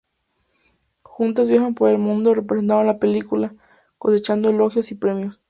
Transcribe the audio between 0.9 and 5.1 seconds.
Juntas viajan por el mundo presentando la película, cosechando elogios y